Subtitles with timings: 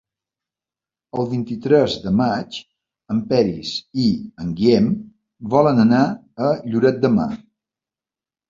[1.23, 2.57] El vint-i-tres de maig
[3.15, 4.07] en Peris i
[4.45, 4.89] en Guillem
[5.57, 6.03] volen anar
[6.49, 7.31] a Lloret de Mar.